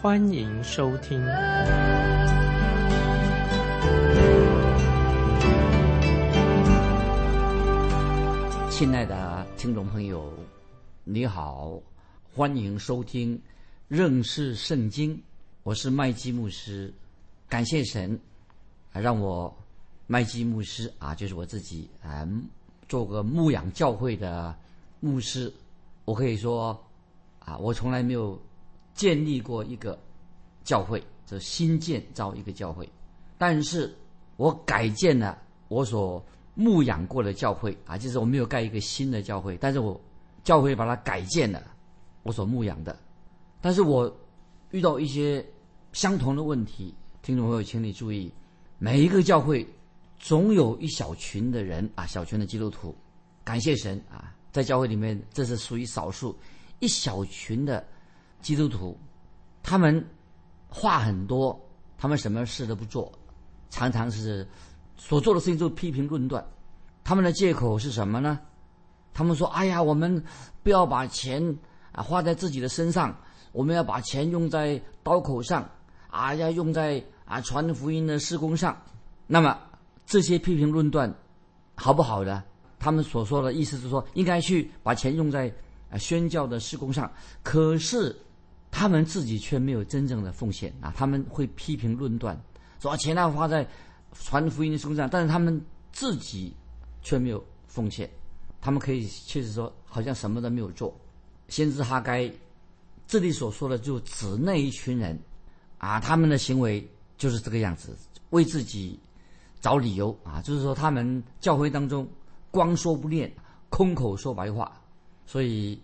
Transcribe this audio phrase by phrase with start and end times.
[0.00, 1.20] 欢迎收听。
[8.70, 10.32] 亲爱的听众朋友，
[11.02, 11.80] 你好，
[12.32, 13.42] 欢迎收听
[13.88, 15.20] 认识圣经。
[15.64, 16.94] 我是麦基牧师，
[17.48, 18.16] 感谢神
[18.92, 19.52] 啊，让我
[20.06, 22.24] 麦基牧师啊，就是我自己啊，
[22.88, 24.56] 做个牧养教会的
[25.00, 25.52] 牧师。
[26.04, 26.80] 我可以说
[27.40, 28.40] 啊，我从来没有
[28.98, 29.98] 建立过一个
[30.62, 32.86] 教会，就新建造一个教会，
[33.38, 33.96] 但是
[34.36, 36.22] 我改建了我所。
[36.60, 40.00] 牧养过的教会啊，就是我没有盖一个新的教会，但是我
[40.42, 41.62] 教会把它改建了，
[42.24, 42.98] 我所牧养的。
[43.60, 44.12] 但是我
[44.72, 45.46] 遇到一些
[45.92, 48.28] 相同的问题，听众朋友，请你注意，
[48.76, 49.64] 每一个教会
[50.18, 52.92] 总有一小群的人啊，小群的基督徒，
[53.44, 56.36] 感谢神啊，在教会里面这是属于少数，
[56.80, 57.86] 一小群的
[58.40, 58.98] 基督徒，
[59.62, 60.04] 他们
[60.68, 61.58] 话很多，
[61.96, 63.12] 他们什么事都不做，
[63.70, 64.46] 常常是。
[65.00, 66.44] 所做的事情就批评论断，
[67.04, 68.40] 他们的借口是什么呢？
[69.14, 70.20] 他们说：“哎呀，我们
[70.64, 71.56] 不要把钱
[71.92, 73.16] 啊花在自己的身上，
[73.52, 75.70] 我们要把钱用在刀口上，
[76.08, 78.76] 啊，要用在啊传福音的施工上。”
[79.28, 79.56] 那么
[80.04, 81.14] 这些批评论断
[81.76, 82.42] 好不好的？
[82.80, 85.48] 他们所说的意思是说，应该去把钱用在
[85.92, 87.08] 啊宣教的施工上。
[87.44, 88.16] 可是
[88.70, 90.92] 他们自己却没有真正的奉献啊！
[90.96, 92.40] 他们会批评论断，
[92.80, 93.66] 说钱要花在。
[94.24, 96.52] 传福音的身上，但是他们自己
[97.02, 98.08] 却没有奉献。
[98.58, 100.92] 他们可以确实说，好像什么都没有做。
[101.48, 102.28] 先知哈该
[103.06, 105.16] 这里所说的，就指那一群人
[105.76, 106.84] 啊，他们的行为
[107.18, 107.94] 就是这个样子，
[108.30, 108.98] 为自己
[109.60, 112.08] 找理由啊，就是说他们教会当中
[112.50, 113.30] 光说不练，
[113.68, 114.72] 空口说白话。
[115.26, 115.78] 所以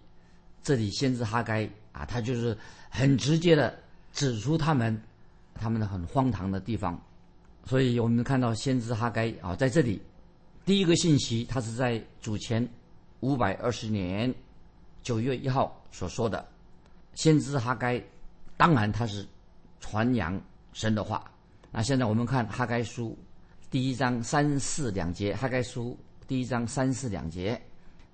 [0.63, 2.55] 这里先知哈该啊，他就是
[2.91, 3.75] 很直接的
[4.13, 5.03] 指出他们
[5.55, 7.01] 他们的很荒唐的地方。
[7.65, 10.03] 所以我们看到先知哈该啊，在这里，
[10.67, 12.69] 第一个信息，他是在主前
[13.21, 14.35] 五百二十年
[15.03, 16.47] 九月一号所说的。
[17.15, 18.03] 先知哈该，
[18.57, 19.27] 当然他是
[19.81, 20.39] 传扬
[20.73, 21.25] 神的话。
[21.71, 23.17] 那现在我们看哈该书
[23.71, 27.61] 第一章三四两节，哈该书第一章三四两节，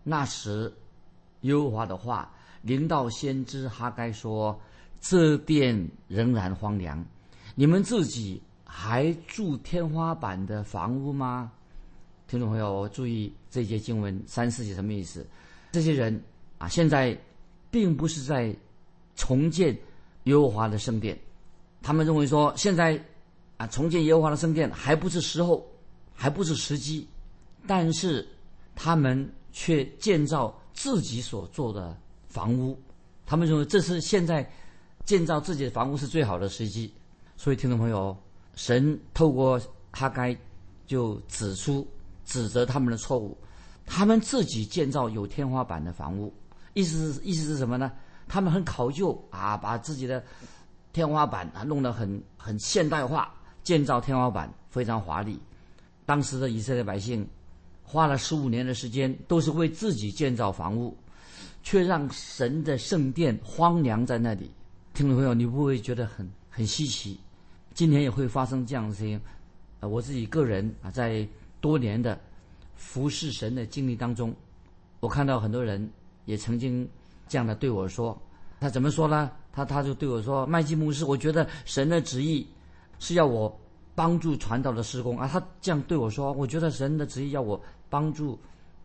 [0.05, 0.73] 那时
[1.41, 4.59] 耶和华的话临到先知哈该说
[5.01, 7.05] ：“这殿仍然荒凉，
[7.55, 8.41] 你们自己。”
[8.73, 11.51] 还住天花板的房屋吗？
[12.29, 15.27] 听众朋友，注意这节经文三四节什么意思？
[15.73, 16.23] 这些人
[16.57, 17.19] 啊，现在
[17.69, 18.55] 并不是在
[19.17, 19.77] 重建
[20.23, 21.19] 耶和华的圣殿，
[21.83, 22.99] 他们认为说现在
[23.57, 25.67] 啊重建耶和华的圣殿还不是时候，
[26.15, 27.09] 还不是时机，
[27.67, 28.27] 但是
[28.77, 31.99] 他们却建造自己所做的
[32.31, 32.81] 房屋，
[33.27, 34.51] 他们认为这是现在
[35.05, 36.91] 建造自己的房屋是最好的时机。
[37.37, 38.17] 所以，听众朋友。
[38.57, 39.59] 神透过
[39.91, 40.37] 哈该
[40.87, 41.87] 就指出、
[42.27, 43.39] 指责他们的错误，
[43.87, 46.31] 他们自己建造有天花板的房屋，
[46.75, 47.91] 意思是意思是什么呢？
[48.29, 50.23] 他们很考究啊，把自己的
[50.93, 55.41] 天花板啊弄得很很现代化，建造天花板非常华丽。
[56.05, 57.27] 当时的以色列百姓
[57.83, 60.95] 花了十五年的时间，都是为自己建造房屋，
[61.63, 64.51] 却让神的圣殿荒凉在那里。
[64.95, 67.19] 听众朋友，你不会觉得很很稀奇？
[67.75, 69.21] 今年也会发生这样的事情，
[69.81, 71.27] 呃，我自己个人啊，在
[71.61, 72.19] 多年的
[72.75, 74.35] 服侍神的经历当中，
[75.01, 75.89] 我看到很多人
[76.27, 76.89] 也曾经
[77.29, 78.21] 这样的对我说，
[78.59, 79.31] 他怎么说呢？
[79.53, 82.47] 他他就对我说：“麦基牧师，我觉得神的旨意
[83.01, 83.53] 是要我
[83.97, 88.39] 帮助传道的施工啊。”他这样对我说：“我觉得神的旨意要我帮助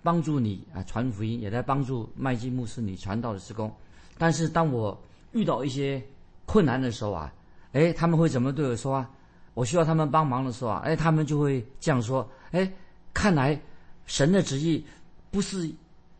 [0.05, 3.73] 帮助你啊传福音，也在帮助麦基牧师你传道的施工。
[4.17, 4.97] 但是当我
[5.33, 6.01] 遇到一些
[6.45, 7.33] 困难的时候啊。”
[7.75, 9.09] 哎，他们会怎么对我说啊？
[9.53, 12.71] 我需要他们帮忙的时候啊，哎，他们就会这样说：哎，
[13.13, 13.61] 看来
[14.05, 14.81] 神的旨意
[15.29, 15.69] 不是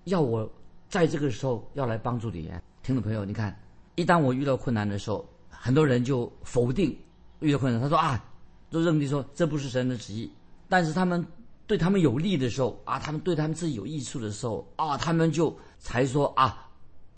[0.03, 0.51] 要我
[0.89, 2.51] 在这个时候要来帮助你。
[2.83, 3.57] 听众朋友，你看，
[3.95, 6.93] 一旦我遇到困难的时候，很多人就否定
[7.39, 8.21] 遇到困难，他说啊，
[8.69, 10.29] 就认定说这不是神的旨意。
[10.67, 11.25] 但是他们
[11.67, 16.69] 对他们有利的时候啊，他们对他们自己有益处的时候啊，他们就才说啊，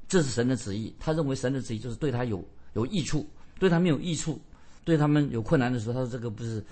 [0.07, 0.95] 这是神的旨意。
[0.99, 3.27] 他认为神的旨意就是对他有有益处。
[3.59, 4.39] 对他没有益处，
[4.83, 6.63] 对他们有困难的时候，他说这个不是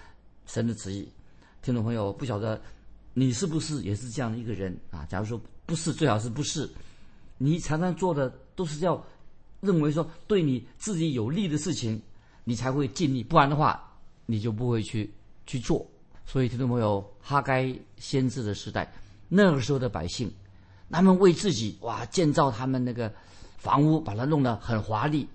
[0.46, 1.10] 神的旨意。
[1.64, 2.62] 听众朋友，不晓得
[3.16, 5.04] 你是不是也是这样的一个人啊？
[5.10, 6.70] 假如说不是，最好是不是？
[7.40, 9.04] 你常常做的都是要
[9.62, 12.00] 认为说对你自己有利的事情，
[12.44, 13.84] 你才会尽力，不然的话
[14.28, 15.12] 你就不会去
[15.48, 15.84] 去做。
[16.26, 18.92] 所以，听众朋友，哈该先知的时代，
[19.30, 20.30] 那个时候的百姓，
[20.90, 23.14] 他们为自己哇建造他们那个
[23.58, 25.28] 房屋，把它弄得很华丽。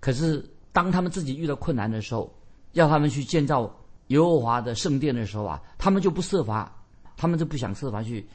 [0.00, 2.32] 可是，当他们自己遇到困难的时候，
[2.72, 3.72] 要他们去建造
[4.08, 6.74] 耶和华的圣殿的时候啊，他们就不设法，
[7.16, 8.26] 他们就不想设法去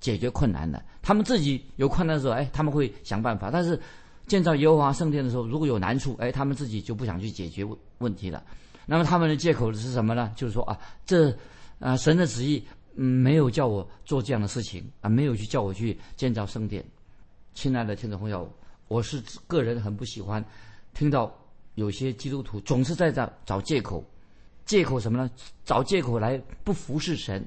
[0.00, 0.80] 解决困难的。
[1.00, 3.80] 他们自己有困难的时候，哎，他们会想办法；但是
[4.26, 8.44] 建造耶和华圣殿的时候，如果有难处，哎，他们自己就不想去解决问问题了。
[8.84, 10.30] 那么他们的借口是什么呢？
[10.36, 11.34] 就是说啊，这。
[11.84, 12.64] 啊，神的旨意
[12.94, 16.82] 没有叫我做这样的事情啊，没有去叫我去建造圣殿。
[17.52, 18.50] 亲爱的听众朋友，
[18.88, 20.42] 我是个人很不喜欢
[20.94, 21.30] 听到
[21.74, 24.02] 有些基督徒总是在找找借口，
[24.64, 25.30] 借口什么呢？
[25.62, 27.46] 找借口来不服侍神。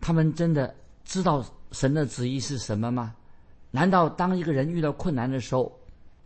[0.00, 3.14] 他们真的知道神的旨意是什么吗？
[3.70, 5.72] 难道当一个人遇到困难的时候，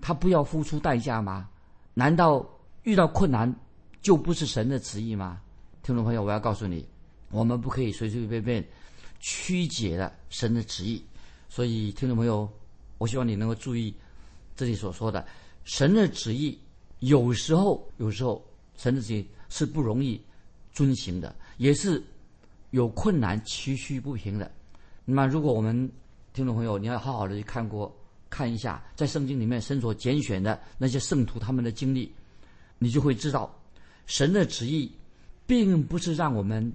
[0.01, 1.51] 他不要付出代价吗？
[1.93, 2.49] 难道
[2.85, 3.55] 遇到困难
[4.01, 5.39] 就不是神的旨意吗？
[5.83, 6.89] 听众朋友，我要告诉你。
[7.33, 8.63] 我们不可以随随便便
[9.19, 11.03] 曲解了神的旨意，
[11.49, 12.47] 所以听众朋友，
[12.99, 13.93] 我希望你能够注意
[14.55, 15.27] 这里所说的
[15.65, 16.59] 神的旨意。
[16.99, 18.45] 有时候，有时候
[18.77, 20.21] 神的旨意是不容易
[20.73, 22.01] 遵行的，也是
[22.71, 24.53] 有困难、崎岖不平的。
[25.07, 25.91] 那么，如果我们
[26.35, 27.91] 听众朋友，你要好好的去看过
[28.29, 32.13] 看一下，在圣经里面神所拣选的那些圣徒他们的经历，
[32.79, 33.59] 你就会知道
[34.05, 34.93] 神的旨意
[35.47, 36.71] 并不是让我们。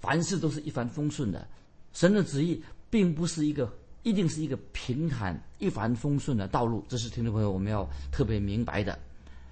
[0.00, 1.46] 凡事都是一帆风顺的，
[1.92, 3.72] 神的旨意并不是一个
[4.02, 8.98] 一定是一个平坦一帆风顺的道路，这是听众朋友我们要特别明白的。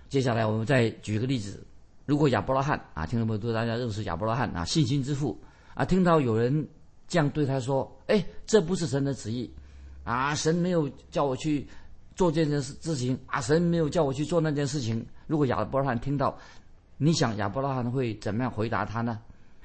[0.08, 1.64] 接下来我们再举个例子，
[2.06, 5.36] 如果亚伯拉罕啊，听众朋友都大家认识亚伯拉罕啊，信心之父
[5.74, 6.66] 啊，听到有人
[7.08, 9.50] 这样对他说：“哎，这不是神的旨意
[10.04, 11.66] 啊，神没有叫我去
[12.14, 16.38] 做这件事事情啊，神没有叫我去做那件事情。”如果亚伯拉罕听到，
[16.96, 19.18] 你想亚伯拉罕会怎么样回答他呢？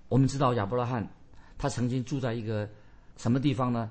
[0.09, 1.07] 我们知道亚伯拉罕，
[1.57, 2.67] 他曾经住在一个
[3.15, 3.89] 什么地方呢？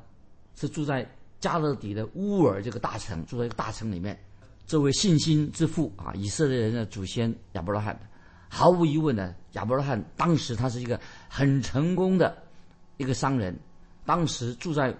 [0.56, 4.18] 是住在加勒底的乌尔这个大城，住在一个大城里面。
[4.66, 7.98] 这位信心之父啊，以色列人的祖先亚伯拉罕，
[8.48, 12.36] 毫无疑问的，亚伯拉罕当时他是一个很成功的
[12.96, 13.56] 一个商人。
[14.04, 14.92] 当时住在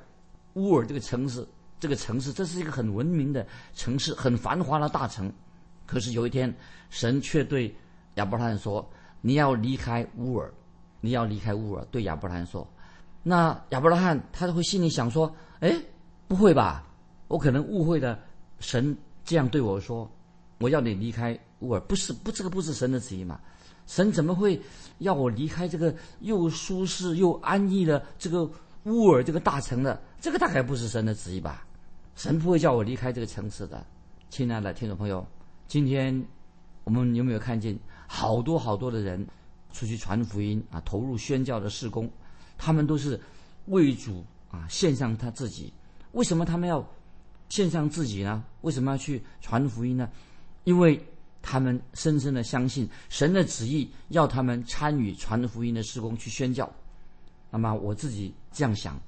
[0.54, 1.44] 乌尔这个城市，
[1.80, 3.44] 这个城市这是一个很文明的
[3.74, 5.32] 城市，很繁华的大城。
[5.84, 6.54] 可是有一天，
[6.90, 7.74] 神却对
[8.14, 8.88] 亚伯拉罕说
[9.20, 10.52] ：“你要离开乌尔。”
[11.00, 12.66] 你要离开乌尔，对亚伯拉罕说。
[13.22, 15.30] 那亚伯拉罕他会心里想说
[15.60, 15.74] ：“哎，
[16.26, 16.84] 不会吧？
[17.26, 18.18] 我可能误会了
[18.58, 20.10] 神这样对我说，
[20.58, 23.38] 我要你离开乌尔，不是不这个不是神的旨意嘛？
[23.86, 24.60] 神怎么会
[24.98, 28.48] 要我离开这个又舒适又安逸的这个
[28.84, 29.98] 乌尔这个大城呢？
[30.20, 31.66] 这个大概不是神的旨意吧？
[32.14, 33.84] 神不会叫我离开这个城市的。
[34.30, 35.26] 亲爱的听众朋友，
[35.66, 36.24] 今天
[36.84, 39.26] 我们有没有看见好多好多的人？”
[39.72, 42.10] 出去传福音啊，投入宣教的事工，
[42.56, 43.20] 他们都是
[43.66, 45.72] 为主啊献上他自己。
[46.12, 46.86] 为什么他们要
[47.48, 48.44] 献上自己呢？
[48.62, 50.08] 为什么要去传福音呢？
[50.64, 51.00] 因为
[51.40, 56.70] 他们深深的相信神的旨意，要他们参与传福音的施工去宣教。
[57.50, 59.00] 那么我自己这样想，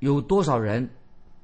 [0.00, 0.88] 有多少人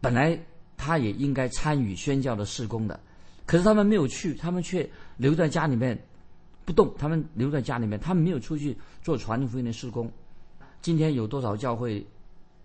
[0.00, 0.38] 本来
[0.76, 3.00] 他也应该参与宣教的施工的，
[3.46, 5.98] 可是他们没有去，他们却留在家里面。
[6.64, 10.10] 不动，他们留在家里面，他们没有出去做传福音的施工。
[10.80, 12.04] 今天有多少教会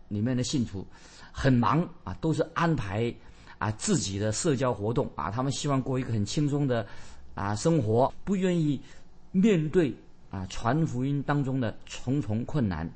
[0.07, 0.85] 里面的信徒
[1.31, 3.13] 很忙啊，都是安排
[3.57, 6.85] 啊自己的社交活动啊，他们希望过一个很轻松的
[7.35, 8.79] 啊生活，不愿意
[9.31, 9.93] 面对
[10.29, 12.89] 啊传福音当中的重重困难。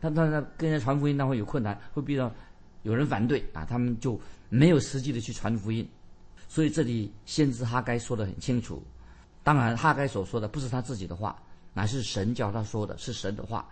[0.00, 2.30] 他他他跟人传福音当会有困难，会遇到
[2.84, 5.86] 有人反对啊，他们就没有实际的去传福音。
[6.46, 8.82] 所以这里先知哈该说的很清楚。
[9.42, 11.40] 当然，哈该所说的不是他自己的话，
[11.72, 13.66] 乃是神教他说的，是神的话。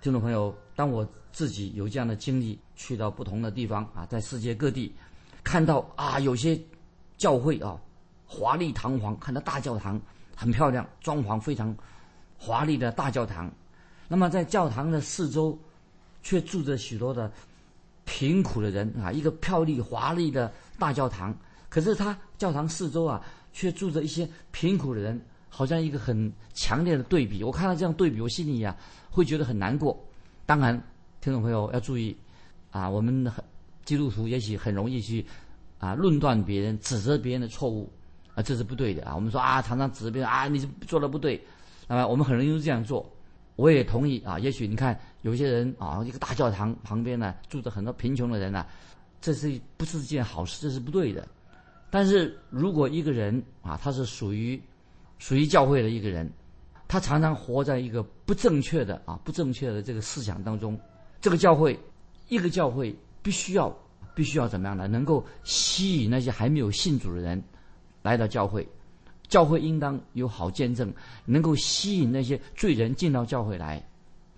[0.00, 4.94] 听众朋友，当我自己有这样的经历，去到不同的地方啊，在世界各地，
[5.42, 6.60] 看到啊有些
[7.16, 7.78] 教会啊
[8.26, 10.00] 华丽堂皇，看到大教堂
[10.36, 11.74] 很漂亮，装潢非常
[12.36, 13.50] 华丽的大教堂，
[14.08, 15.56] 那么在教堂的四周，
[16.22, 17.30] 却住着许多的
[18.04, 21.34] 贫苦的人啊，一个漂丽华丽的大教堂，
[21.68, 23.22] 可是他教堂四周啊。
[23.54, 25.18] 却住着一些贫苦的人，
[25.48, 27.42] 好像一个很强烈的对比。
[27.42, 28.76] 我看到这样对比，我心里呀
[29.08, 29.98] 会觉得很难过。
[30.44, 30.74] 当然，
[31.20, 32.14] 听众朋友要注意，
[32.70, 33.42] 啊，我们很
[33.84, 35.24] 基督徒也许很容易去
[35.78, 37.90] 啊论断别人、指责别人的错误，
[38.34, 39.14] 啊，这是不对的啊。
[39.14, 41.40] 我们说啊，常常指责别人啊，你做的不对。
[41.86, 43.08] 那么我们很容易这样做。
[43.56, 48.66] 我也同意啊，也许你看有些人啊，一个大教堂旁边呢住着很多贫穷的人呢，
[49.20, 50.60] 这是不是件好事？
[50.60, 51.28] 这是不对的。
[51.94, 54.60] 但是如果一个人啊，他是属于
[55.20, 56.28] 属于教会的一个人，
[56.88, 60.76] 他常常活在一个不正确的啊不正确的这个思想当中，
[61.20, 61.78] 这个教会
[62.26, 63.72] 一个教会必须要
[64.12, 64.88] 必须要怎么样呢？
[64.88, 67.40] 能够吸引那些还没有信主的人
[68.02, 68.66] 来到教会。
[69.28, 70.92] 教会应当有好见证，
[71.24, 73.80] 能够吸引那些罪人进到教会来。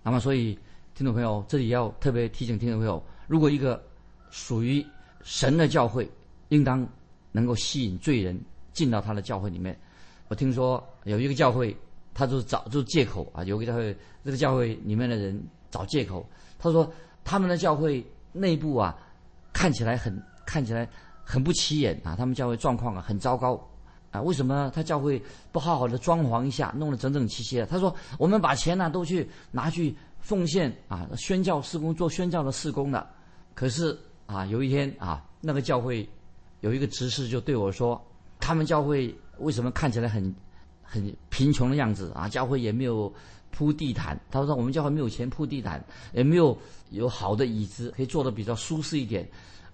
[0.03, 0.53] 那么，所以
[0.95, 3.83] 听众朋友，这里要特别提醒听众朋友：如果一个
[4.29, 4.85] 属于
[5.23, 6.07] 神的教会，
[6.51, 6.87] 应当
[7.37, 8.35] 能够吸引罪人
[8.73, 9.79] 进到他的教会里面。
[10.29, 11.77] 我听说有一个教会，
[12.15, 15.39] 他就找就借口啊，有个教会，这个教会里面的人
[15.71, 16.27] 找借口，
[16.59, 16.91] 他说
[17.23, 18.03] 他们的教会
[18.33, 18.97] 内部啊，
[19.53, 20.11] 看起来很
[20.47, 20.89] 看起来
[21.23, 23.61] 很不起眼啊，他们教会状况啊很糟糕。
[24.13, 25.21] 啊，为什么他教会
[25.53, 27.67] 不好好的装潢一下，弄得整整齐齐的？
[27.67, 33.11] 他说：“我们把钱呢都去拿去奉献啊，宣教施工做宣教的施工了。”
[33.53, 36.09] 可是啊，有一天啊，那个教会
[36.61, 38.01] 有一个执事就对我说
[38.41, 40.35] ：“他们教会为什么看起来很
[40.83, 42.29] 很贫穷的样子啊？
[42.29, 43.13] 教会也没有
[43.51, 46.57] 铺地毯。”他说：“我们教会没有钱铺地毯，也没有
[46.91, 49.29] 有好的椅子可以坐的比较舒适一点。”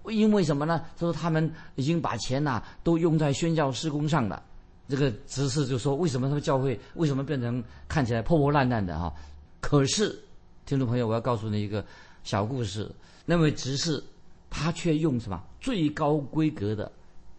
[0.09, 0.83] 因为什么呢？
[0.97, 4.43] 他说他们已经把钱呐都用在宣教施工上了。
[4.89, 9.12] 这个执事就说：为什么他们教会为什么变成看起来破破烂烂的啊？
[9.61, 10.19] 可是，
[10.67, 11.85] 听众朋友，我要告诉你一个
[12.25, 12.91] 小故事。
[13.25, 14.03] 那位执事
[14.54, 16.92] 他却用什么最高规格的？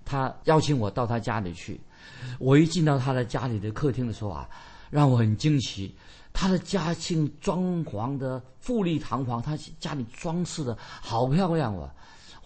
[0.03, 1.79] 他邀请我到他家里去。
[2.39, 4.49] 我一进到他的家里的客厅的时候啊，
[4.89, 5.95] 让我很惊奇。
[6.33, 11.89] 他的家境装潢的富丽堂皇，他家里装饰的好漂亮哦。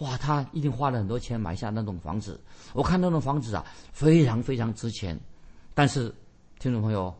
[0.00, 2.38] 哇，他一定花了很多钱买下那栋房子。
[2.74, 5.18] 我看那栋房子啊，非常非常值钱。
[5.74, 6.14] 但是，
[6.58, 7.12] 听众朋友，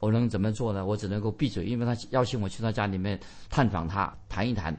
[0.00, 0.84] 我能怎么做呢？
[0.84, 4.76] 我只能够闭嘴，因为他邀请我去他家里面探访他，谈一谈。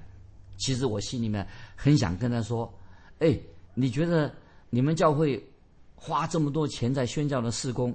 [0.59, 2.71] 其实我心里面很想跟他说
[3.17, 3.35] ：“哎，
[3.73, 4.31] 你觉得
[4.69, 5.43] 你们教会
[5.95, 7.91] 花这么多钱在宣教的施工，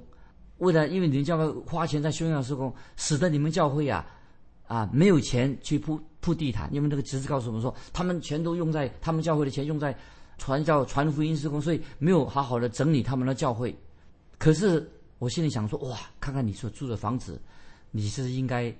[0.58, 4.04] 为了因为你们教会花钱在宣教施工，使得你们教会啊
[4.66, 9.94] 啊没有钱去铺。”铺地毯，因为那个侄子告诉我们说，他们全都用在他们教会的钱用在
[10.38, 13.76] 传教、传福音施工，所以没有好好的整理他们的教会。
[14.38, 17.38] 可是我心里想说，哇，看看你所住的房子，
[17.90, 18.74] 你是应该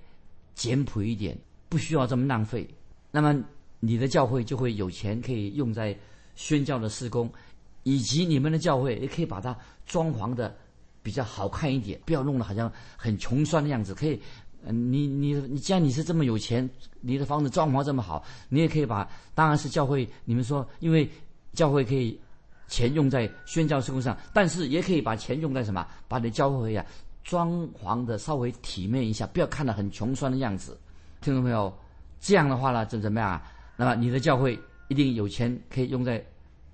[0.54, 1.38] 简朴一点，
[1.68, 2.66] 不需要这么浪费。
[3.10, 3.38] 那么
[3.86, 5.96] 你的教会就会有钱可以用在
[6.34, 7.30] 宣教的施工，
[7.82, 10.54] 以及你们的教会也可以把它装潢的
[11.02, 14.20] 比较好看一点，不要弄得好像很穷酸的样子，可以。
[14.66, 16.68] 嗯，你你你，既然你是这么有钱，
[17.02, 20.08] 你的房子装潢这么好，你也可以把，当然是教会。
[20.24, 21.06] 你们说，因为
[21.52, 22.18] 教会可以
[22.66, 25.86] 钱用在宣教事工上，但是也可以把钱用在什么？
[26.08, 26.82] 把你教会呀
[27.22, 30.78] 装潢的稍微体面一下，不要看得很穷酸的样子。
[31.20, 31.70] 听众朋友，
[32.18, 33.42] 这样的话呢，怎怎么样啊？
[33.76, 36.24] 那么你的教会一定有钱可以用在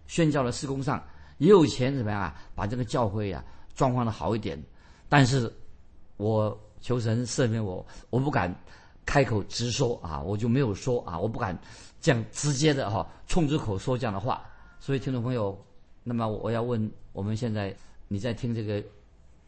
[0.07, 1.02] 宣教的施工上，
[1.38, 2.35] 也有钱怎么样啊？
[2.54, 4.61] 把这个教会呀装潢的好一点。
[5.09, 5.52] 但是，
[6.16, 6.59] 我。
[6.83, 8.50] 求神赦免我，我不敢
[9.04, 11.54] 开口直说啊，我就没有说啊，我不敢
[12.00, 14.42] 这样直接的哈，冲着口说这样的话。
[14.80, 15.62] 所以听众朋友，
[16.02, 17.76] 那么我要问，我们现在
[18.09, 18.83] 你在听这个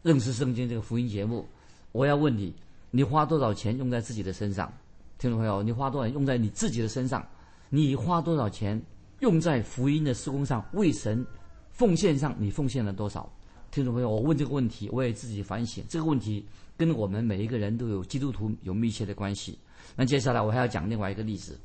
[0.02, 1.47] 认识圣经这个福音节目，
[1.92, 2.54] 我要问你，
[2.90, 4.71] 你花多少钱用在自己的身上？
[5.16, 7.26] 听众朋友，你花多少用在你自己的身上？
[7.74, 8.78] 你花多少钱
[9.20, 10.62] 用在福音的施工上？
[10.74, 11.26] 为神
[11.70, 13.32] 奉献上，你奉献了多少？
[13.70, 16.46] 听众朋友，我问这个问题，我也自己反省这个问题。
[16.76, 19.58] 跟我们每一个人都有基督徒有密切的关系。
[19.96, 21.58] 那接下来我还要讲另外一个例子。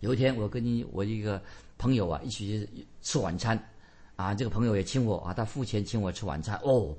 [0.00, 1.38] 有一天，我跟你我一个
[1.76, 2.66] 朋友啊一起
[3.02, 3.62] 吃晚餐，
[4.16, 6.58] 啊，这个朋友也请我啊，他付钱请我吃晚餐。
[6.64, 6.96] 哦，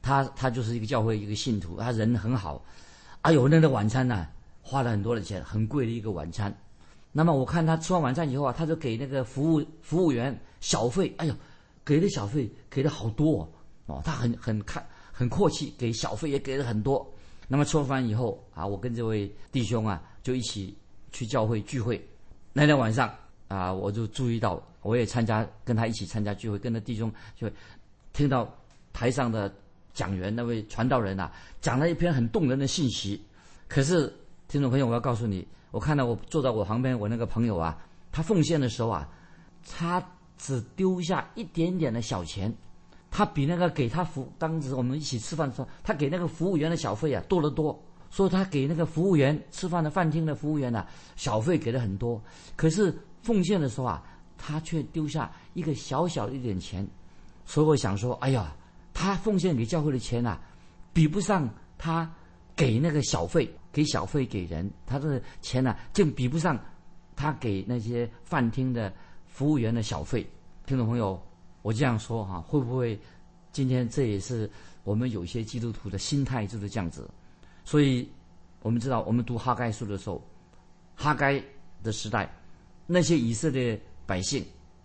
[0.00, 2.64] 他他就是一个教会一个信徒，他人很好。
[3.20, 4.26] 哎呦，那个晚餐呢，
[4.62, 6.50] 花了很多的钱，很贵的一个晚餐。
[7.12, 11.14] 那么我看他吃完晚餐以后啊，他就给那个服务服务员小费。
[11.18, 11.34] 哎呦，
[11.84, 13.42] 给的小费给的好多
[13.86, 14.84] 哦，哦他很很看。
[15.14, 17.06] 很阔气，给小费也给了很多。
[17.46, 20.74] 那么吃完饭以后啊，我跟这位弟兄啊就一起
[21.12, 22.02] 去教会聚会。
[22.54, 23.14] 那天晚上
[23.46, 27.46] 啊，我就注意到，我也参加，跟他一起参加聚会，跟着弟兄就
[28.14, 28.52] 听到
[28.92, 29.54] 台上的
[29.92, 33.22] 讲员那位传道人啊讲了一篇很动人的信息。
[33.68, 34.12] 可是
[34.52, 37.74] 听众朋友，我要告诉你，我看到我坐在我旁边我那个朋友啊，
[38.12, 39.08] 他奉献的时候啊，
[39.66, 40.06] 他
[40.36, 42.54] 只丢下一点点的小钱。
[43.10, 47.82] 他比那个给他服当时我们一起吃饭的时候，他给那个服务员的小费啊多得多。
[48.10, 50.84] 说他给那个服务员吃饭的饭厅的服务员呢，
[51.16, 52.22] 小费给的很多。
[52.54, 54.04] 可是奉献的时候啊，
[54.36, 56.86] 他却丢下一个小小的一点钱。
[57.46, 58.54] 所以我想说，哎呀，
[58.92, 60.38] 他奉献给教会的钱呐，
[60.92, 62.12] 比不上他
[62.54, 66.58] 给那个小费，给小费给人，他的钱呢，竟比不上
[67.16, 68.92] 他给那些饭厅的
[69.26, 70.26] 服务员的小费。
[70.66, 71.20] 听众朋友，
[71.62, 72.98] 我这样说哈，会不会
[73.50, 74.48] 今天这也是
[74.84, 77.08] 我们有些基督徒的心态就是这样子？
[77.64, 78.08] 所以
[78.60, 80.22] 我们知道，我们读哈该书的时候，
[80.94, 81.42] 哈该
[81.82, 82.32] 的时代，
[82.86, 84.44] 那些以色列百姓。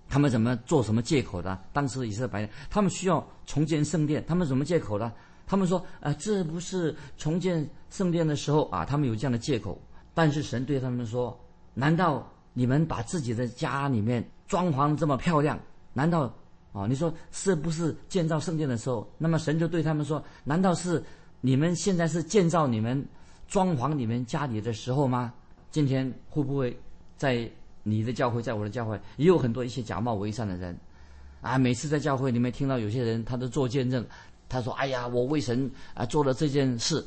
[0.09, 1.61] 他们怎么做什么借口的？
[1.73, 5.11] 当时以色列百姓，他们需要重建圣殿，他们什么借口呢？
[5.47, 9.81] 他们说：“啊，这不是重建圣殿的时候啊！”他们有这样的借口。
[10.13, 11.35] 但是神对他们说
[11.73, 15.57] ：“难道你们把自己的家里面装潢这么漂亮？
[15.93, 16.31] 难道
[16.73, 16.85] 啊？
[16.85, 19.09] 你说是不是建造圣殿的时候？
[19.17, 21.01] 那么神就对他们说：难道是
[21.41, 23.03] 你们现在是建造你们
[23.47, 25.33] 装潢你们家里的时候吗？
[25.71, 26.77] 今天会不会
[27.15, 27.49] 在？”
[27.87, 30.77] 你的教会在我的教会也有很多一些假冒伪善的人，
[31.39, 34.05] 啊，每次在教会里面听到有些人他都做见证，
[34.49, 37.05] 他说：“哎呀，我为神啊做了这件事。”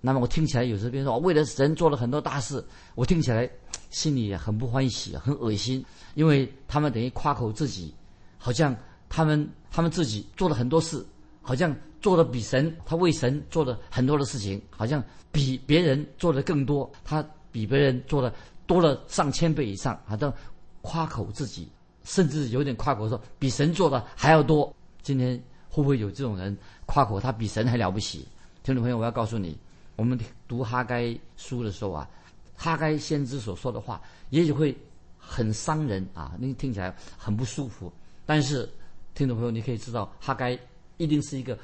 [0.00, 2.64] 那么我听起来有时别人说为了神做了很多大事，
[2.94, 3.50] 我听起来
[3.90, 7.92] 心里很不欢喜，很恶心，因为他们等于夸口自己，
[8.38, 8.76] 好像
[9.08, 11.04] 他们他们自己做了很多事，
[11.42, 15.02] 好像做的比神他为神做了很多的事情，好像
[15.32, 18.32] 比别人做的更多，他比别人做的。
[18.66, 20.34] 多了上千倍以上，好像
[20.82, 21.68] 夸口自己，
[22.02, 24.74] 甚至有点夸口说比神做的还要多。
[25.02, 28.26] 今天会不会有这种人夸口他比神还了不起？
[28.62, 29.56] 听众朋友，我要告诉你，
[29.94, 32.08] 我们读哈该书的时候啊，
[32.56, 34.00] 哈该先知所说的话，
[34.30, 34.76] 也许会
[35.18, 37.92] 很伤人啊，你听起来很不舒服。
[38.24, 38.68] 但是
[39.14, 40.58] 听众朋友，你可以知道，哈该
[40.96, 41.58] 一定是一个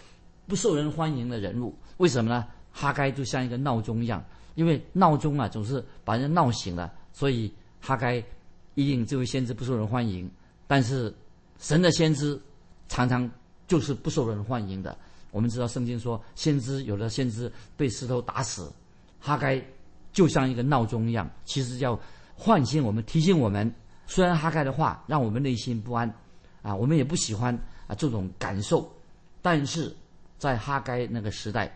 [0.46, 1.74] 不受人欢迎的人物。
[1.96, 2.46] 为什么呢？
[2.72, 4.22] 哈该就像一个闹钟一样。
[4.54, 7.50] 因为闹钟啊总是把人闹醒了，所以
[7.80, 8.22] 哈该
[8.74, 10.30] 一定这位先知不受人欢迎。
[10.66, 11.12] 但是
[11.58, 12.38] 神的先知
[12.86, 13.28] 常常
[13.66, 14.96] 就是不受人欢迎的。
[15.32, 18.72] 我们知道圣经说，先知有的先知被石头打死，
[19.18, 19.60] 哈该
[20.12, 21.98] 就像一个闹钟一样，其实要
[22.36, 23.74] 唤醒我们，提醒我们。
[24.06, 26.12] 虽然哈该的话让我们内心不安，
[26.60, 27.52] 啊，我们也不喜欢
[27.86, 28.88] 啊这种感受，
[29.40, 29.94] 但是
[30.38, 31.74] 在哈该那个时代，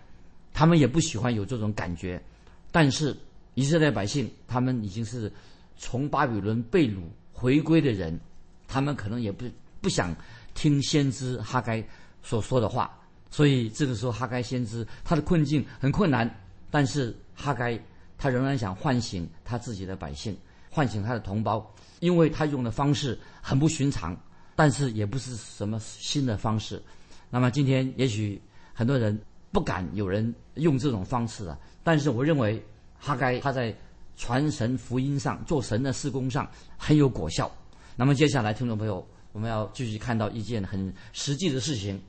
[0.53, 2.23] 他们也不喜欢有这种感觉。
[2.71, 3.17] 但是
[3.55, 5.33] 以色列百姓，他们已经是
[5.79, 6.99] 从巴比伦被掳
[7.33, 8.21] 回归的人，
[8.69, 9.47] 他们可能也不
[9.81, 10.15] 不想
[10.53, 11.83] 听先知哈该
[12.23, 12.99] 所说的话，
[13.37, 16.27] 所以这个时候哈该先知他的困境很困难，
[16.71, 17.79] 但是哈该
[18.17, 20.35] 他仍然想唤醒他自己的百姓，
[20.71, 21.71] 唤醒他的同胞，
[22.01, 24.19] 因为他用的方式很不寻常，
[24.55, 26.83] 但是也不是什么新的方式。
[27.29, 28.41] 那么今天也许
[28.73, 29.21] 很多人
[29.53, 31.59] 不敢有人用这种方式啊。
[31.85, 32.65] 但是我认为，
[32.99, 33.77] 哈该他在
[34.17, 37.55] 传神福音上做神的施工上很有果效。
[37.97, 42.01] 那么接下来，听众朋友，我们要继续看到一件很实际的事情，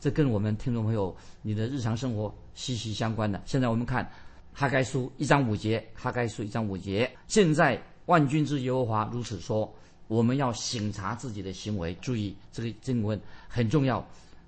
[0.00, 3.40] 这跟我们听众朋友你的日常生活息息相关的。
[3.44, 4.10] 现在我们看
[4.52, 7.08] 哈该书一章五节，哈该书一章五节。
[7.28, 9.70] 现在万军之耶和华如此说：
[10.08, 11.94] 我们要省察自己的行为。
[12.00, 14.04] 注意这个经文很重要。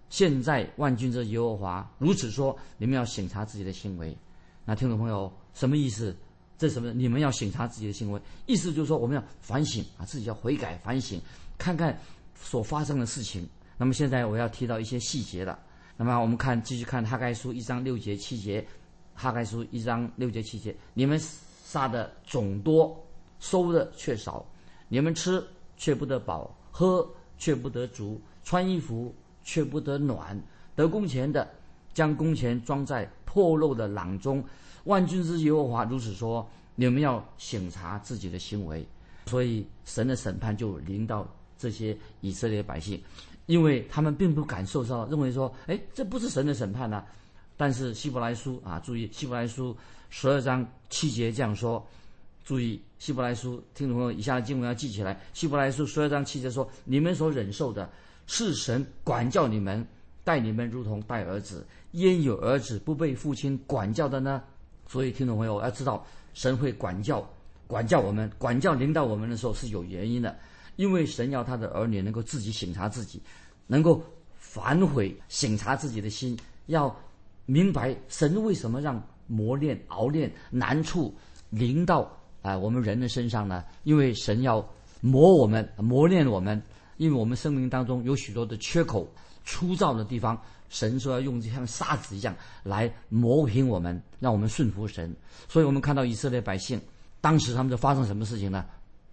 [0.08, 4.16] 现在万军之耶和华如此说：你们要省察自己的行为。
[4.64, 6.16] 那听众朋友，什么意思？
[6.56, 6.92] 这什么？
[6.92, 11.20] 你们要省察自己的行为，意思就是说，我们要反省啊，自己要悔改反省，
[11.58, 11.98] 看看
[12.40, 13.46] 所发生的事情。
[13.82, 15.58] 那么现在我要提到一些细节了。
[15.96, 18.64] 那么我们看，继续看哈该书一章六节七节，
[19.12, 21.20] 哈该书一章六节七节，你们
[21.64, 22.96] 杀的种多，
[23.40, 24.40] 收的却少；
[24.86, 25.44] 你们吃
[25.76, 27.04] 却不得饱，喝
[27.36, 30.40] 却不得足，穿衣服却不得暖，
[30.76, 31.50] 得工钱的
[31.92, 33.10] 将工钱装在。
[33.24, 34.44] 破漏的囊中，
[34.84, 38.86] 万军之耶和华如此说：你们要省察自己的行为。
[39.26, 41.26] 所以神的审判就临到
[41.58, 43.02] 这些以色列百姓，
[43.46, 47.04] 因为他们并不感受到，认为说，哎，这不是神的审判呐。
[47.56, 49.76] 但是希伯来书啊，注意希伯来书
[50.10, 51.86] 十二章七节这样说。
[52.44, 55.20] 注意希伯来书，听众朋友，以下的经文要记起来。
[55.32, 57.88] 希伯来书十二章七节说：你们所忍受的，
[58.26, 59.86] 是神管教你们。
[60.24, 64.40] 待你们如同待儿子，焉有儿子不被父亲管教的呢？
[64.86, 67.28] 所以听众朋友要知道，神会管教，
[67.66, 70.36] 管教我们，管教领导我们的时候是有原因的，
[70.76, 73.20] 因为神要他的儿女能够自己省察自己，
[73.66, 74.02] 能够
[74.36, 76.94] 反悔，省察自己的心，要
[77.46, 81.14] 明白神为什么让磨练、熬练、难处
[81.50, 82.10] 临到
[82.42, 83.64] 啊我们人的身上呢？
[83.84, 84.66] 因为神要
[85.00, 86.60] 磨我们、磨练我们，
[86.96, 89.08] 因为我们生命当中有许多的缺口。
[89.44, 92.32] 粗糙的地方，神说要用像沙子一样
[92.62, 95.12] 来磨平我们，让我们顺服神。
[95.48, 96.80] 所以我们看到以色列百姓，
[97.20, 98.64] 当时他们就发生什么事情呢？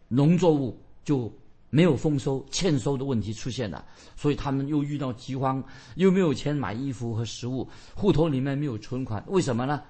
[0.07, 1.33] 农作物就
[1.69, 3.85] 没有丰收，欠收的问题出现了。
[4.15, 5.63] 所以他们又遇到饥荒，
[5.95, 9.23] 又没有钱买衣服和食物，户头里面没有存款。
[9.27, 9.81] 为什么呢？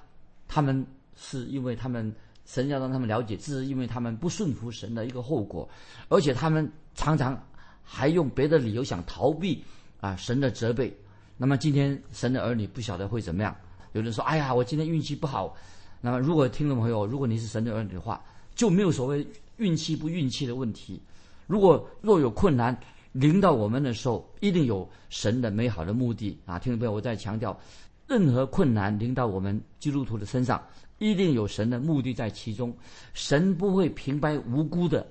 [0.47, 2.13] 他们是因为他们
[2.45, 5.67] 神要让他们了解，这是因为他们不顺服神的一个后果，
[6.09, 7.41] 而且他们常常
[7.83, 9.63] 还用别的理由想逃避
[9.99, 10.95] 啊神的责备。
[11.37, 13.55] 那么今天神的儿女不晓得会怎么样？
[13.93, 15.55] 有人说：“哎呀，我今天运气不好。”
[16.01, 18.23] 那么如果听众朋友，如果你是神的儿女的话，
[18.55, 19.25] 就没有所谓
[19.57, 21.01] 运气不运气的问题。
[21.49, 22.77] 如果若有困难
[23.11, 26.59] 临到我们的时候，一定有神的美好的目的啊！
[26.59, 27.59] 听众朋友，我再强调，
[28.07, 30.63] 任何困难临到我们基督徒的身上，
[30.99, 32.71] 一定有神的目的在其中。
[33.15, 35.07] 神不会平白无故的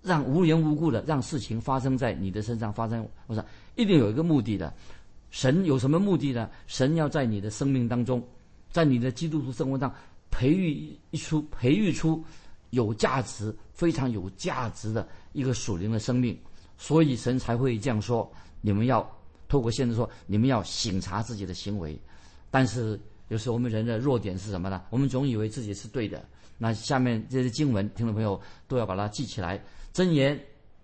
[0.00, 3.06] 让无缘无故的让事情发生在你的身上发生。
[3.26, 3.44] 我说，
[3.76, 4.72] 一定有一个目的的。
[5.28, 6.48] 神有什么目的呢？
[6.66, 8.26] 神要在你的生命当中，
[8.70, 9.94] 在你的基督徒生活上
[10.30, 12.24] 培育一出、培育出
[12.74, 16.38] 有价值、非常有价值的一个属灵的生命，
[16.76, 19.04] 所以神才会这样说：你们要
[19.48, 21.98] 透过现在说，你们要省察自己的行为。
[22.50, 24.82] 但是有时候我们人的弱点是什么呢？
[24.90, 26.24] 我们总以为自己是对的。
[26.58, 29.60] 那下面这些经文，听众朋友都要把它记起来。
[29.92, 30.40] 箴言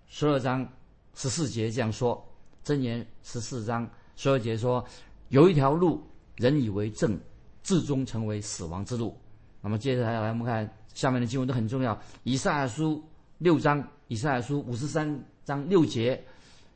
[0.07, 0.67] 十二章
[1.15, 2.21] 十四节这样说：
[2.65, 3.89] 箴言十四章。
[4.17, 4.85] 十二节说，
[5.29, 6.03] 有一条路，
[6.35, 7.19] 人以为正，
[7.63, 9.17] 至终成为死亡之路。
[9.61, 11.97] 那么接着来，我们看下面的经文都很重要。
[12.23, 13.01] 以赛亚书
[13.37, 16.21] 六章，以赛亚书五十三章六节，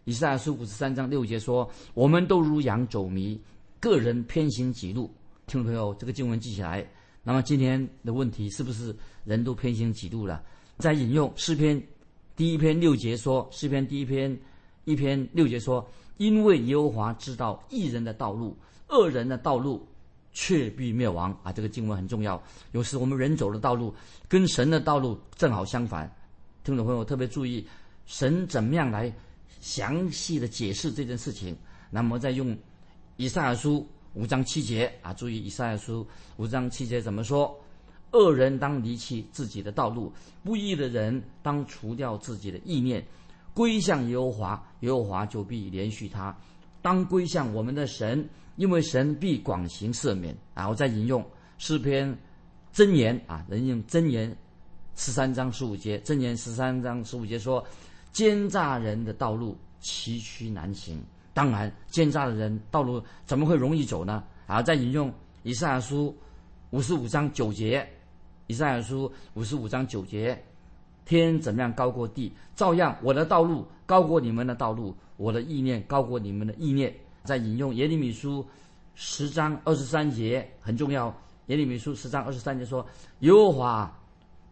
[0.03, 3.39] 以赛亚书五十三章六节说，我们都如羊走迷，
[3.79, 5.11] 个人偏行己路。
[5.47, 6.87] 听众朋友，这个经文记起来。
[7.23, 10.43] 那么今天的问题是不是人都偏行己路了？
[10.77, 11.81] 再引用诗篇
[12.35, 14.39] 第一篇六节说，诗篇第一篇
[14.83, 15.85] 一篇六节说。
[16.17, 19.85] 因为耶和华知道一人的道路，恶人的道路
[20.35, 21.51] 却必灭亡啊！
[21.51, 22.39] 这个经文很重要。
[22.73, 23.95] 有时我们人走的道路
[24.27, 26.13] 跟神的道路正好相反。
[26.63, 27.65] 听众朋友特别注意，
[28.05, 29.11] 神怎么样来
[29.61, 31.57] 详细的解释这件事情？
[31.89, 32.55] 那么再用
[33.15, 37.57] 以赛亚书五章七节啊，注意以赛亚书五章七节怎么说？
[38.11, 40.11] 恶人当离弃自己的道路，
[40.43, 43.03] 不义的人当除掉自己的意念。
[43.53, 46.35] 归向耶和华，耶和华就必连续他。
[46.85, 50.37] 当归向我们的神，因为神必广行赦免。
[50.53, 51.25] 然后再引用
[51.57, 52.15] 诗篇
[52.75, 54.37] 箴言啊，人用箴言
[54.95, 57.65] 十三章十五节，箴言十三章十五节说：
[58.11, 61.03] 奸诈人的道路崎岖难行。
[61.33, 64.23] 当然，奸诈的人道路怎么会容易走呢？
[64.45, 66.15] 然后再引用以赛亚书
[66.69, 67.83] 五十五章九节，
[68.45, 70.39] 以赛亚书五十五章九节。
[71.05, 76.93] 天怎么样高过地，照样我的道路高过你们的道路，我的意念高过你们的意念。
[77.23, 78.45] 在引用耶利米书
[78.95, 81.15] 十章二十三节很重要。
[81.47, 82.85] 耶利米书十章二十三节说
[83.21, 83.99] ：“耶和华，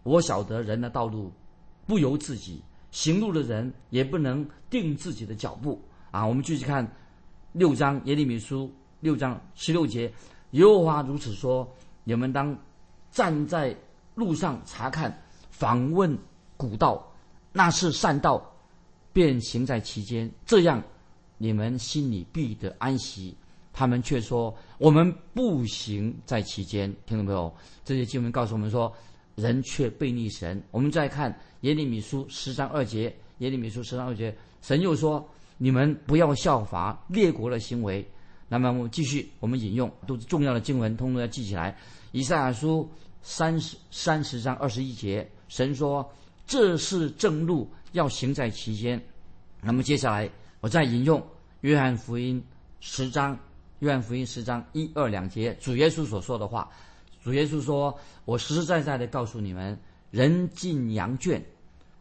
[0.04, 1.32] 我晓得人的道路
[1.88, 6.88] 不由自己，行路的人也不能定自己的脚步。”啊，我们继续看
[7.52, 10.12] 六章耶利米书六章十六节
[10.52, 11.68] ：“耶和华如此说：
[12.04, 12.56] 你们当
[13.10, 13.76] 站在
[14.14, 15.16] 路上查看，
[15.50, 16.16] 访问。”
[16.58, 17.06] 古道，
[17.52, 18.42] 那是善道，
[19.12, 20.30] 便行在其间。
[20.46, 20.82] 这样，
[21.38, 23.36] 你们心里必得安息。
[23.76, 27.52] 他们却说：“我们不行在其间。”听懂没有？
[27.84, 28.94] 这些经文告诉我们说，
[29.36, 30.62] 人却背逆神。
[30.70, 38.08] 我们再看耶利米书十章二节，耶利米书十章二节，神又说：“你们不要效法列国的行为。”
[38.48, 41.76] 那么我们继续，我们引用都是重要的经文，通通要记起来。
[42.12, 42.88] 以赛亚书
[43.24, 46.08] 三十三十章二十一节，神说。
[46.46, 49.02] 这是正路，要行在其间。
[49.62, 50.30] 那么接下来，
[50.60, 51.26] 我再引用
[51.62, 52.44] 约翰福音
[52.80, 53.38] 十章，
[53.80, 56.70] 约翰福音十章一二两节，主耶稣所说的话。
[57.24, 59.80] 主耶稣说：“我实实在在的告诉你们，
[60.12, 61.42] 人进羊圈，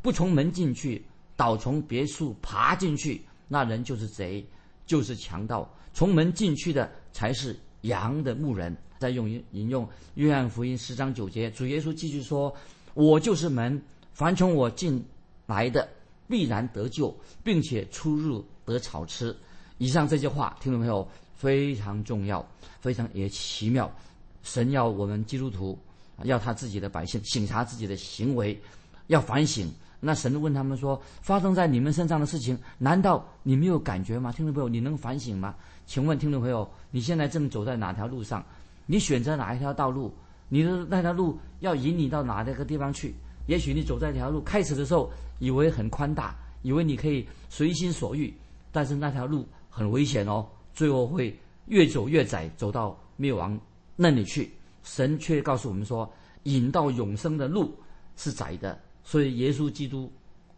[0.03, 1.05] 不从门进去，
[1.37, 4.45] 倒从别墅爬进去，那人就是贼，
[4.85, 5.73] 就是强盗。
[5.95, 12.55] 从门进去的才是羊的牧人。”再用引用约翰福音十章九节，主耶稣继续说
[12.95, 13.81] ：“我就是门。”
[14.13, 15.05] 凡从我进
[15.47, 15.89] 来的，
[16.29, 19.35] 必然得救，并且出入得草吃。
[19.79, 22.45] 以上这些话，听众朋友非常重要，
[22.81, 23.91] 非常也奇妙。
[24.43, 25.79] 神要我们基督徒，
[26.25, 28.61] 要他自己的百姓省察自己的行为，
[29.07, 29.73] 要反省。
[29.99, 35.55] 那神问他们说：“发生在你们身上的事情，难道你没有感觉吗？”听众朋友，你能反省吗？
[35.87, 38.45] 请问听众朋友，你现在正走在哪条路上？
[38.87, 40.13] 你选择哪一条道路？
[40.49, 43.15] 你的那条路要引你到哪一个地方去？
[43.47, 48.33] 也许你走在一条路，开始的时候以为很宽大，以为你可以随心所欲，
[48.71, 53.59] 但是那条路很危险哦，最后会越走越窄，走到灭亡
[53.97, 54.53] 那里去。
[54.85, 56.11] 神却告诉我们说，
[56.45, 57.73] 引到永生的路
[58.17, 60.11] 是窄的，所以耶稣基督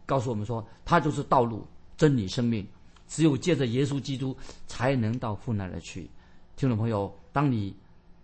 [0.05, 2.65] 告诉我们说，他就是道路、真理、生命，
[3.07, 6.09] 只有借着耶稣基督才能到父那里去。
[6.55, 7.75] 听众朋友，当你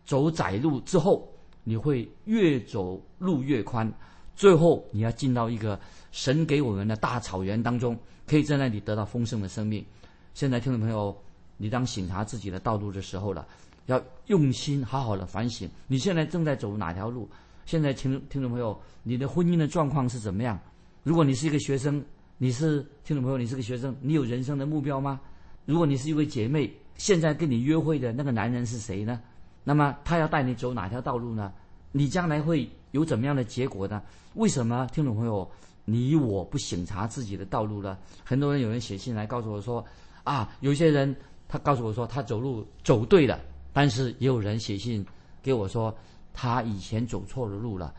[0.05, 1.31] 走窄路之后，
[1.63, 3.91] 你会越走路越宽，
[4.35, 5.79] 最后你要进到一个
[6.11, 9.85] 神给我们的大草原当中，可以在那里得到丰盛的生命。
[10.33, 11.15] 现在，听众朋友，
[11.57, 13.45] 你当醒察自己的道路的时候了，
[13.85, 17.29] 要用心好好的反省，你现在正在走哪条路？
[17.65, 20.59] 现在，听听众朋友，你的婚姻的状况是怎么样？
[21.03, 22.03] 如果你是一个学生，
[22.37, 25.19] 你是听众朋友，你是个学生，你有人生的目标吗？
[25.65, 29.21] 如果你是一位姐妹，现在跟你约会的那个男人是谁呢？
[29.63, 31.53] 那么他要带你走哪条道路呢？
[31.91, 34.01] 你将来会有怎么样的结果呢？
[34.35, 35.49] 为什么听众朋友
[35.83, 37.97] 你我不省察自己的道路呢？
[38.23, 39.83] 很多人有人写信来告诉我说，
[40.23, 41.13] 啊，有些人
[41.47, 43.39] 他告诉我说他走路走对了，
[43.73, 45.05] 但是也有人写信
[45.41, 45.93] 给我说
[46.33, 47.93] 他以前走错了路了，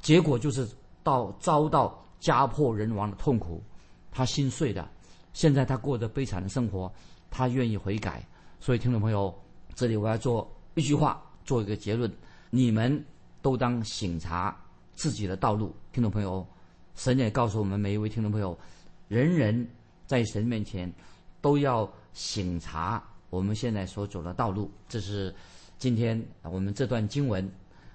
[0.00, 0.66] 结果就是
[1.02, 3.62] 到遭到家破人亡的痛苦，
[4.12, 4.88] 他心碎的，
[5.32, 6.90] 现在他过着悲惨的生活，
[7.30, 8.24] 他愿意悔改。
[8.60, 9.34] 所以听众朋友，
[9.74, 12.10] 这里我要做一句话，做一个结论：
[12.50, 13.04] 你们。
[13.44, 14.58] 都当醒察
[14.94, 16.46] 自己的道路，听众朋友，
[16.94, 18.58] 神也告诉我们每一位听众朋友，
[19.06, 19.68] 人人
[20.06, 20.90] 在神面前
[21.42, 24.70] 都要醒察我们现在所走的道路。
[24.88, 25.34] 这是
[25.76, 27.46] 今天我们这段经文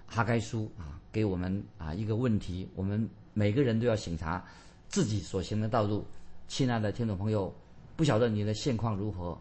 [0.05, 4.45] 哈该书啊给我们啊一个问题，我们每个人都要醒察
[4.88, 6.05] 自己所行的道路。
[6.47, 7.51] 亲爱的听众朋友，
[7.95, 9.35] 不晓得你的现况如何？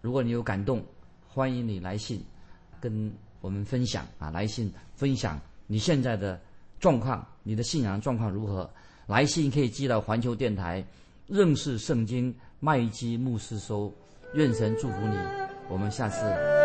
[0.00, 0.80] 如果你有感动，
[1.26, 2.24] 欢迎你来信
[2.80, 5.40] 跟我们分享啊，来信分享。
[5.66, 6.40] 你现在的
[6.80, 8.68] 状况，你的信仰状况如何？
[9.06, 10.84] 来信可以寄到环球电台，
[11.26, 13.92] 认识圣经麦基牧师收。
[14.34, 15.16] 愿神祝福你，
[15.70, 16.20] 我们下次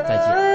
[0.05, 0.53] 再见。